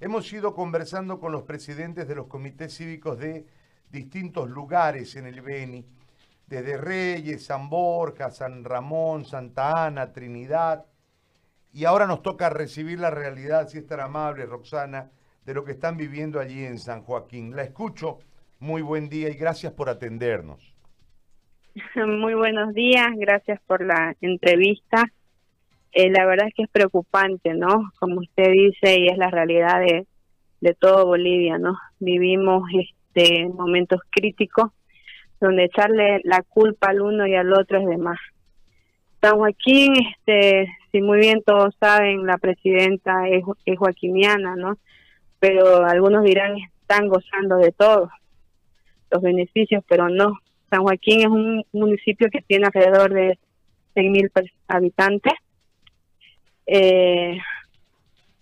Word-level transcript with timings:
Hemos 0.00 0.32
ido 0.32 0.54
conversando 0.54 1.20
con 1.20 1.30
los 1.30 1.44
presidentes 1.44 2.08
de 2.08 2.16
los 2.16 2.26
comités 2.26 2.76
cívicos 2.76 3.16
de 3.18 3.46
distintos 3.88 4.50
lugares 4.50 5.14
en 5.14 5.26
el 5.26 5.40
Beni, 5.40 5.86
desde 6.48 6.76
Reyes, 6.76 7.46
San 7.46 7.70
Borja, 7.70 8.30
San 8.30 8.64
Ramón, 8.64 9.24
Santa 9.24 9.86
Ana, 9.86 10.12
Trinidad, 10.12 10.84
y 11.72 11.84
ahora 11.84 12.06
nos 12.06 12.22
toca 12.22 12.50
recibir 12.50 12.98
la 12.98 13.10
realidad, 13.10 13.68
si 13.68 13.78
es 13.78 13.86
tan 13.86 14.00
amable, 14.00 14.46
Roxana, 14.46 15.10
de 15.44 15.54
lo 15.54 15.64
que 15.64 15.72
están 15.72 15.96
viviendo 15.96 16.40
allí 16.40 16.64
en 16.64 16.78
San 16.78 17.02
Joaquín. 17.02 17.54
La 17.54 17.62
escucho, 17.62 18.18
muy 18.58 18.82
buen 18.82 19.08
día 19.08 19.28
y 19.28 19.34
gracias 19.34 19.72
por 19.72 19.88
atendernos. 19.88 20.74
Muy 21.96 22.34
buenos 22.34 22.72
días, 22.72 23.08
gracias 23.16 23.60
por 23.66 23.84
la 23.84 24.16
entrevista. 24.20 25.04
Eh, 25.94 26.10
la 26.10 26.26
verdad 26.26 26.48
es 26.48 26.54
que 26.54 26.64
es 26.64 26.70
preocupante, 26.70 27.54
¿no? 27.54 27.90
Como 28.00 28.20
usted 28.20 28.50
dice, 28.50 28.98
y 28.98 29.06
es 29.06 29.16
la 29.16 29.30
realidad 29.30 29.80
de, 29.80 30.06
de 30.60 30.74
todo 30.74 31.06
Bolivia, 31.06 31.56
¿no? 31.56 31.78
Vivimos 32.00 32.68
este 32.72 33.48
momentos 33.48 34.00
críticos 34.10 34.72
donde 35.40 35.66
echarle 35.66 36.20
la 36.24 36.42
culpa 36.42 36.88
al 36.88 37.00
uno 37.00 37.28
y 37.28 37.36
al 37.36 37.52
otro 37.52 37.78
es 37.78 37.86
de 37.86 37.96
más. 37.96 38.18
San 39.20 39.36
Joaquín, 39.36 39.94
este, 39.94 40.66
si 40.90 41.00
muy 41.00 41.18
bien 41.18 41.42
todos 41.46 41.74
saben, 41.78 42.26
la 42.26 42.38
presidenta 42.38 43.28
es, 43.28 43.44
es 43.64 43.78
joaquiniana, 43.78 44.56
¿no? 44.56 44.76
Pero 45.38 45.84
algunos 45.84 46.24
dirán 46.24 46.56
están 46.80 47.08
gozando 47.08 47.56
de 47.58 47.70
todos 47.70 48.10
los 49.12 49.22
beneficios, 49.22 49.84
pero 49.88 50.08
no. 50.08 50.38
San 50.70 50.82
Joaquín 50.82 51.20
es 51.20 51.28
un 51.28 51.64
municipio 51.72 52.28
que 52.32 52.42
tiene 52.42 52.66
alrededor 52.66 53.12
de 53.12 53.38
6.000 53.94 54.50
habitantes 54.66 55.34
eh, 56.66 57.38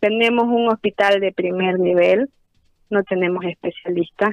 tenemos 0.00 0.44
un 0.44 0.68
hospital 0.68 1.20
de 1.20 1.32
primer 1.32 1.78
nivel, 1.78 2.28
no 2.90 3.02
tenemos 3.04 3.44
especialistas. 3.44 4.30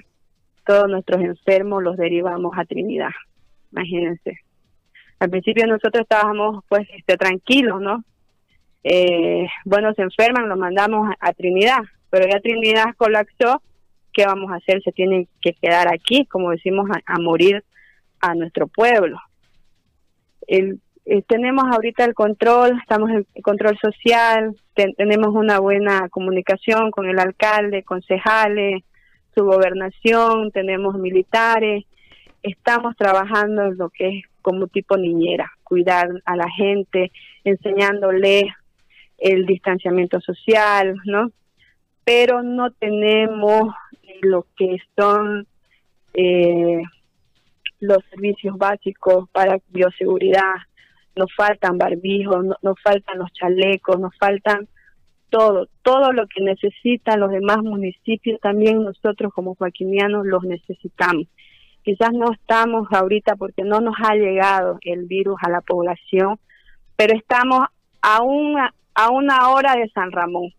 Todos 0.66 0.90
nuestros 0.90 1.22
enfermos 1.22 1.84
los 1.84 1.98
derivamos 1.98 2.58
a 2.58 2.66
Trinidad, 2.66 3.12
imagínense. 3.72 4.40
Al 5.20 5.30
principio 5.30 5.68
nosotros 5.68 6.02
estábamos 6.02 6.64
pues 6.68 6.88
este, 6.96 7.18
tranquilos, 7.18 7.82
¿no? 7.82 8.04
Eh, 8.84 9.48
bueno, 9.66 9.94
se 9.94 10.04
enferman, 10.04 10.48
los 10.48 10.58
mandamos 10.58 11.10
a, 11.20 11.34
Trinidad, 11.34 11.80
pero 12.10 12.26
ya 12.30 12.40
Trinidad 12.40 12.96
colapsó, 12.96 13.62
¿qué 14.14 14.26
vamos 14.26 14.52
a 14.52 14.56
hacer? 14.56 14.82
Se 14.84 14.92
tienen 14.92 15.28
que 15.42 15.54
quedar 15.54 15.88
aquí, 15.94 16.26
como 16.26 16.52
decimos, 16.52 16.90
a, 16.90 17.14
a 17.14 17.20
morir 17.20 17.64
a 18.22 18.36
nuestro 18.36 18.68
pueblo. 18.68 19.20
El 20.48 20.80
eh, 21.12 21.24
tenemos 21.24 21.64
ahorita 21.72 22.06
el 22.06 22.14
control, 22.14 22.78
estamos 22.80 23.10
en 23.10 23.26
control 23.42 23.76
social, 23.82 24.56
tenemos 24.96 25.30
una 25.34 25.60
buena 25.60 26.08
comunicación 26.10 26.92
con 26.92 27.10
el 27.10 27.18
alcalde, 27.18 27.82
concejales, 27.82 28.84
su 29.34 29.44
gobernación, 29.44 30.52
tenemos 30.52 31.00
militares, 31.00 31.86
estamos 32.44 32.96
trabajando 32.96 33.64
en 33.64 33.78
lo 33.80 33.90
que 33.90 34.20
es 34.20 34.24
como 34.44 34.68
tipo 34.68 34.98
niñera, 34.98 35.52
cuidar 35.64 36.10
a 36.26 36.36
la 36.36 36.48
gente, 36.52 37.12
enseñándole 37.44 38.54
el 39.18 39.48
distanciamiento 39.48 40.22
social, 40.22 40.96
¿no? 41.06 41.32
Pero 42.04 42.44
no 42.44 42.70
tenemos 42.70 43.74
lo 44.22 44.46
que 44.56 44.78
son 44.96 45.48
eh, 46.14 46.84
los 47.80 47.98
servicios 48.12 48.56
básicos 48.60 49.28
para 49.32 49.58
bioseguridad, 49.70 50.54
nos 51.20 51.34
faltan 51.36 51.78
barbijos, 51.78 52.46
nos 52.62 52.82
faltan 52.82 53.20
los 53.20 53.32
chalecos, 53.34 54.00
nos 54.00 54.16
faltan 54.18 54.68
todo, 55.30 55.68
todo 55.84 56.12
lo 56.14 56.26
que 56.28 56.42
necesitan 56.42 57.20
los 57.20 57.30
demás 57.30 57.58
municipios, 57.58 58.40
también 58.40 58.84
nosotros 58.84 59.34
como 59.34 59.56
joaquinianos 59.56 60.26
los 60.26 60.44
necesitamos. 60.44 61.28
Quizás 61.84 62.12
no 62.14 62.32
estamos 62.32 62.88
ahorita 62.92 63.36
porque 63.36 63.64
no 63.64 63.80
nos 63.82 63.96
ha 64.04 64.16
llegado 64.16 64.80
el 64.82 65.06
virus 65.06 65.38
a 65.42 65.50
la 65.50 65.62
población, 65.62 66.40
pero 66.96 67.16
estamos 67.16 67.68
a 68.02 68.24
una, 68.24 68.74
a 68.96 69.12
una 69.12 69.50
hora 69.50 69.76
de 69.76 69.90
San 69.90 70.12
Ramón. 70.12 70.54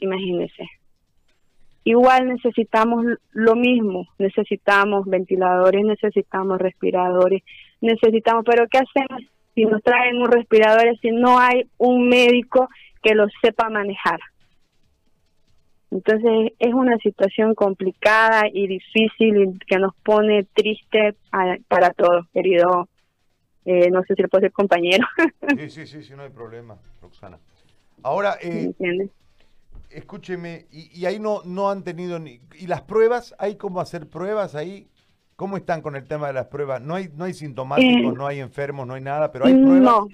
Imagínense. 0.00 0.68
Igual 1.84 2.28
necesitamos 2.28 3.04
lo 3.32 3.56
mismo, 3.56 4.06
necesitamos 4.18 5.06
ventiladores, 5.06 5.82
necesitamos 5.84 6.58
respiradores, 6.58 7.42
necesitamos, 7.80 8.44
pero 8.44 8.66
¿qué 8.68 8.78
hacemos 8.78 9.22
si 9.54 9.64
nos 9.64 9.82
traen 9.82 10.16
un 10.16 10.30
respirador 10.30 10.98
si 11.00 11.10
no 11.10 11.38
hay 11.38 11.68
un 11.78 12.08
médico 12.08 12.68
que 13.02 13.14
lo 13.14 13.26
sepa 13.42 13.68
manejar? 13.68 14.20
Entonces 15.90 16.52
es 16.58 16.72
una 16.72 16.96
situación 16.98 17.54
complicada 17.54 18.44
y 18.52 18.68
difícil 18.68 19.58
que 19.66 19.78
nos 19.78 19.94
pone 20.04 20.44
triste 20.54 21.16
para 21.68 21.90
todos, 21.90 22.26
querido. 22.32 22.88
Eh, 23.64 23.90
no 23.90 24.02
sé 24.04 24.14
si 24.14 24.22
le 24.22 24.28
puedo 24.28 24.42
decir 24.42 24.52
compañero. 24.52 25.06
Sí, 25.58 25.68
sí, 25.68 25.86
sí, 25.86 26.02
sí, 26.02 26.14
no 26.14 26.22
hay 26.22 26.30
problema, 26.30 26.78
Roxana. 27.02 27.38
Ahora, 28.02 28.36
eh, 28.40 28.72
escúcheme, 29.90 30.66
y, 30.70 31.04
ahí 31.04 31.18
no, 31.18 31.42
no 31.44 31.70
han 31.70 31.82
tenido 31.82 32.18
ni... 32.18 32.40
¿Y 32.54 32.66
las 32.66 32.82
pruebas? 32.82 33.34
¿Hay 33.38 33.56
cómo 33.56 33.80
hacer 33.80 34.06
pruebas 34.06 34.54
ahí? 34.54 34.86
¿Cómo 35.40 35.56
están 35.56 35.80
con 35.80 35.96
el 35.96 36.06
tema 36.06 36.26
de 36.26 36.34
las 36.34 36.48
pruebas? 36.48 36.82
No 36.82 36.96
hay, 36.96 37.08
no 37.16 37.24
hay 37.24 37.32
sintomáticos, 37.32 38.12
eh, 38.12 38.14
no 38.14 38.26
hay 38.26 38.40
enfermos, 38.40 38.86
no 38.86 38.92
hay 38.92 39.00
nada, 39.00 39.32
pero 39.32 39.46
hay 39.46 39.54
pruebas. 39.54 39.80
No, 39.80 40.08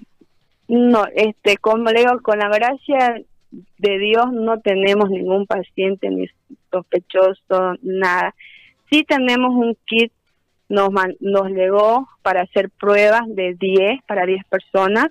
no, 0.69 1.05
este, 1.17 1.57
como 1.57 1.91
le 1.91 1.99
digo, 1.99 2.23
con 2.23 2.39
la 2.39 2.49
gracia 2.49 3.21
de 3.51 3.99
Dios 3.99 4.27
no 4.31 4.61
tenemos 4.61 5.11
ningún 5.11 5.49
paciente 5.49 6.11
ni 6.11 6.29
sospechoso, 6.71 7.75
nada. 7.83 8.37
Sí 8.89 9.03
tenemos 9.03 9.53
un 9.53 9.77
kit, 9.85 10.13
nos, 10.69 10.91
nos 11.19 11.49
llegó 11.49 12.09
para 12.23 12.43
hacer 12.43 12.71
pruebas 12.71 13.23
de 13.27 13.57
10, 13.59 14.05
para 14.07 14.27
10 14.27 14.45
personas, 14.45 15.09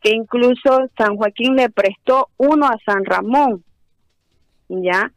que 0.00 0.10
incluso 0.10 0.88
San 0.96 1.16
Joaquín 1.16 1.56
le 1.56 1.70
prestó 1.70 2.28
uno 2.36 2.66
a 2.66 2.78
San 2.86 3.04
Ramón, 3.04 3.64
¿ya? 4.68 5.10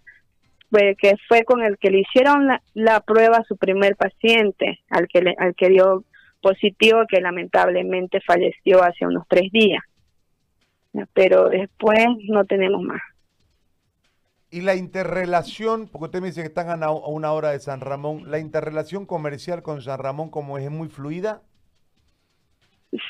Que 0.72 1.16
fue 1.28 1.44
con 1.44 1.62
el 1.64 1.78
que 1.78 1.90
le 1.90 2.02
hicieron 2.02 2.48
la, 2.74 3.00
prueba 3.02 3.38
a 3.38 3.44
su 3.44 3.58
primer 3.58 3.96
paciente, 3.96 4.80
al 4.90 5.08
que, 5.08 5.22
le, 5.22 5.36
al 5.38 5.56
que 5.56 5.70
dio 5.70 6.04
positivo, 6.42 7.02
que 7.08 7.22
lamentablemente 7.22 8.22
falleció 8.22 8.84
hace 8.84 9.06
unos 9.06 9.26
tres 9.28 9.52
días. 9.52 9.84
Pero 11.14 11.50
después 11.50 12.06
no 12.28 12.46
tenemos 12.46 12.82
más. 12.82 13.02
Y 14.52 14.62
la 14.62 14.76
interrelación, 14.76 15.88
porque 15.88 16.06
usted 16.06 16.22
me 16.22 16.28
dice 16.28 16.42
que 16.42 16.48
están 16.48 16.84
a 16.84 16.90
una 16.92 17.34
hora 17.34 17.52
de 17.52 17.60
San 17.60 17.82
Ramón, 17.82 18.32
¿la 18.32 18.40
interrelación 18.40 19.06
comercial 19.06 19.62
con 19.62 19.82
San 19.82 20.00
Ramón 20.00 20.30
como 20.30 20.58
es, 20.58 20.70
muy 20.72 20.88
fluida? 20.88 21.44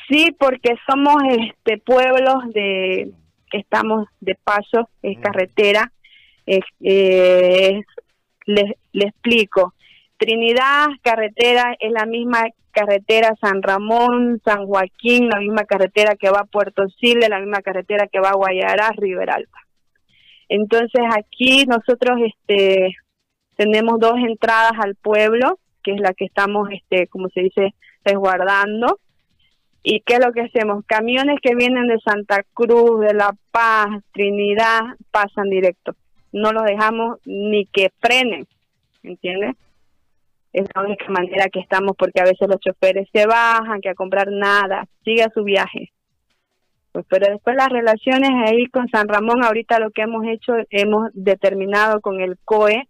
Sí, 0.09 0.35
porque 0.37 0.75
somos 0.85 1.15
este 1.29 1.77
pueblos 1.77 2.43
de 2.53 3.13
que 3.49 3.57
estamos 3.57 4.07
de 4.19 4.35
paso, 4.43 4.89
es 5.01 5.17
mm. 5.17 5.21
carretera, 5.21 5.91
eh, 6.79 7.81
les, 8.45 8.73
explico. 8.93 9.73
Trinidad, 10.17 10.87
carretera, 11.01 11.75
es 11.79 11.91
la 11.91 12.05
misma 12.05 12.43
carretera 12.71 13.35
San 13.39 13.61
Ramón, 13.61 14.41
San 14.43 14.65
Joaquín, 14.65 15.29
la 15.29 15.39
misma 15.39 15.63
carretera 15.63 16.15
que 16.15 16.29
va 16.29 16.41
a 16.41 16.45
Puerto 16.45 16.83
Chile, 16.97 17.29
la 17.29 17.39
misma 17.39 17.61
carretera 17.61 18.07
que 18.07 18.19
va 18.19 18.29
a 18.29 18.35
Guayará, 18.35 18.91
Riberalta. 18.97 19.57
Entonces 20.49 21.01
aquí 21.15 21.65
nosotros 21.65 22.19
este 22.25 22.95
tenemos 23.55 23.99
dos 23.99 24.15
entradas 24.17 24.73
al 24.79 24.95
pueblo, 24.95 25.59
que 25.83 25.93
es 25.93 25.99
la 25.99 26.13
que 26.13 26.25
estamos, 26.25 26.69
este, 26.71 27.07
como 27.07 27.29
se 27.29 27.41
dice, 27.41 27.73
resguardando. 28.03 28.99
¿Y 29.83 30.01
qué 30.01 30.15
es 30.15 30.25
lo 30.25 30.31
que 30.31 30.41
hacemos? 30.41 30.85
Camiones 30.85 31.39
que 31.41 31.55
vienen 31.55 31.87
de 31.87 31.99
Santa 31.99 32.43
Cruz, 32.53 33.01
de 33.01 33.13
La 33.13 33.35
Paz, 33.51 33.87
Trinidad, 34.13 34.81
pasan 35.11 35.49
directo 35.49 35.95
no 36.31 36.51
los 36.51 36.63
dejamos 36.63 37.19
ni 37.25 37.65
que 37.65 37.91
frenen, 37.99 38.47
¿entiendes? 39.03 39.55
Es 40.53 40.67
la 40.75 40.81
única 40.81 41.05
manera 41.09 41.49
que 41.49 41.59
estamos 41.59 41.95
porque 41.97 42.21
a 42.21 42.25
veces 42.25 42.47
los 42.47 42.59
choferes 42.59 43.07
se 43.13 43.25
bajan, 43.25 43.81
que 43.81 43.89
a 43.89 43.95
comprar 43.95 44.27
nada, 44.31 44.87
sigue 45.03 45.25
su 45.33 45.43
viaje. 45.43 45.91
Pues, 46.91 47.05
pero 47.07 47.31
después 47.31 47.55
las 47.55 47.69
relaciones 47.69 48.31
ahí 48.45 48.65
con 48.67 48.87
San 48.89 49.07
Ramón, 49.07 49.43
ahorita 49.43 49.79
lo 49.79 49.91
que 49.91 50.01
hemos 50.01 50.25
hecho, 50.25 50.53
hemos 50.69 51.09
determinado 51.13 52.01
con 52.01 52.19
el 52.19 52.37
COE 52.43 52.87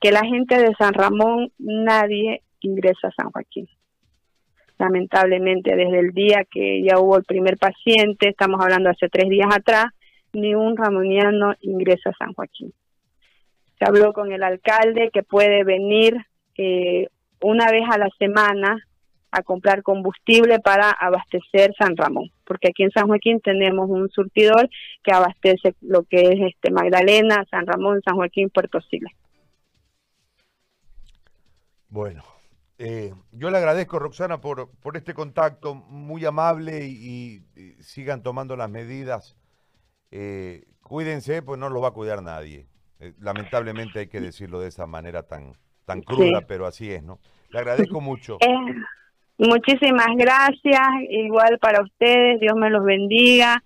que 0.00 0.12
la 0.12 0.24
gente 0.24 0.58
de 0.58 0.74
San 0.78 0.94
Ramón, 0.94 1.50
nadie 1.58 2.42
ingresa 2.60 3.08
a 3.08 3.12
San 3.12 3.30
Joaquín. 3.30 3.68
Lamentablemente, 4.78 5.74
desde 5.74 5.98
el 5.98 6.12
día 6.12 6.44
que 6.50 6.82
ya 6.82 6.98
hubo 6.98 7.16
el 7.16 7.24
primer 7.24 7.56
paciente, 7.56 8.28
estamos 8.28 8.60
hablando 8.60 8.90
hace 8.90 9.08
tres 9.08 9.28
días 9.28 9.48
atrás, 9.50 9.86
ni 10.36 10.54
un 10.54 10.76
ramoniano 10.76 11.54
ingresa 11.60 12.10
a 12.10 12.16
San 12.18 12.32
Joaquín. 12.34 12.72
Se 13.78 13.84
habló 13.84 14.12
con 14.12 14.32
el 14.32 14.42
alcalde 14.42 15.10
que 15.12 15.22
puede 15.22 15.64
venir 15.64 16.16
eh, 16.56 17.08
una 17.40 17.70
vez 17.70 17.84
a 17.90 17.98
la 17.98 18.08
semana 18.18 18.78
a 19.30 19.42
comprar 19.42 19.82
combustible 19.82 20.60
para 20.60 20.90
abastecer 20.90 21.74
San 21.78 21.96
Ramón, 21.96 22.30
porque 22.44 22.68
aquí 22.68 22.84
en 22.84 22.90
San 22.90 23.06
Joaquín 23.06 23.40
tenemos 23.40 23.88
un 23.90 24.08
surtidor 24.10 24.68
que 25.02 25.12
abastece 25.12 25.74
lo 25.80 26.04
que 26.04 26.20
es 26.20 26.54
este 26.54 26.70
Magdalena, 26.70 27.44
San 27.50 27.66
Ramón, 27.66 28.00
San 28.04 28.16
Joaquín, 28.16 28.50
Puerto 28.50 28.80
Siles. 28.80 29.12
Bueno, 31.88 32.22
eh, 32.78 33.14
yo 33.32 33.50
le 33.50 33.58
agradezco, 33.58 33.98
Roxana, 33.98 34.40
por, 34.40 34.70
por 34.80 34.96
este 34.96 35.14
contacto 35.14 35.74
muy 35.74 36.24
amable 36.24 36.86
y, 36.86 37.42
sigan 37.80 38.22
tomando 38.22 38.56
las 38.56 38.70
medidas. 38.70 39.36
Eh, 40.18 40.64
cuídense, 40.82 41.42
pues 41.42 41.60
no 41.60 41.68
los 41.68 41.82
va 41.82 41.88
a 41.88 41.90
cuidar 41.90 42.22
nadie. 42.22 42.66
Eh, 43.00 43.12
lamentablemente 43.20 43.98
hay 43.98 44.06
que 44.06 44.18
decirlo 44.18 44.60
de 44.60 44.68
esa 44.68 44.86
manera 44.86 45.24
tan, 45.24 45.52
tan 45.84 46.00
cruda, 46.00 46.40
pero 46.48 46.64
así 46.64 46.90
es, 46.90 47.02
¿no? 47.02 47.18
Le 47.50 47.58
agradezco 47.58 48.00
mucho. 48.00 48.38
muchísimas 49.38 50.16
gracias, 50.16 50.88
igual 51.10 51.58
para 51.60 51.82
ustedes, 51.82 52.40
Dios 52.40 52.56
me 52.56 52.70
los 52.70 52.82
bendiga 52.82 53.62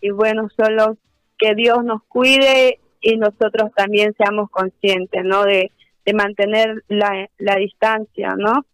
y 0.00 0.10
bueno, 0.10 0.48
solo 0.56 0.96
que 1.38 1.54
Dios 1.54 1.84
nos 1.84 2.02
cuide 2.08 2.80
y 3.00 3.16
nosotros 3.16 3.70
también 3.76 4.12
seamos 4.18 4.50
conscientes, 4.50 5.22
¿no? 5.24 5.44
De, 5.44 5.70
de 6.04 6.14
mantener 6.14 6.82
la, 6.88 7.30
la 7.38 7.54
distancia, 7.54 8.34
¿no? 8.36 8.66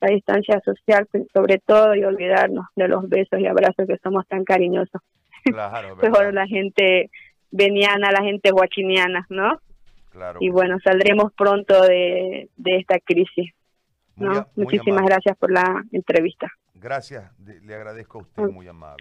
La 0.00 0.08
distancia 0.08 0.62
social 0.64 1.06
sobre 1.34 1.58
todo 1.58 1.94
y 1.94 2.04
olvidarnos 2.04 2.68
de 2.74 2.88
los 2.88 3.06
besos 3.06 3.38
y 3.38 3.46
abrazos 3.46 3.86
que 3.86 3.98
somos 4.02 4.26
tan 4.28 4.44
cariñosos. 4.44 5.02
Claro, 5.44 5.96
Mejor 6.02 6.34
la 6.34 6.46
gente 6.46 7.10
veniana, 7.50 8.10
la 8.10 8.22
gente 8.22 8.50
guachiniana, 8.50 9.26
¿no? 9.28 9.60
Claro. 10.10 10.38
Y 10.40 10.50
bueno, 10.50 10.78
saldremos 10.82 11.32
pronto 11.32 11.82
de, 11.82 12.48
de 12.56 12.76
esta 12.76 12.98
crisis. 12.98 13.52
¿no? 14.18 14.46
Muchísimas 14.56 15.04
gracias 15.04 15.36
por 15.36 15.50
la 15.50 15.84
entrevista. 15.92 16.48
Gracias, 16.74 17.30
le 17.38 17.74
agradezco 17.74 18.18
a 18.18 18.22
usted, 18.22 18.42
muy 18.44 18.68
amable. 18.68 18.96